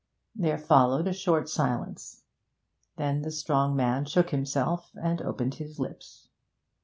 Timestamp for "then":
2.97-3.21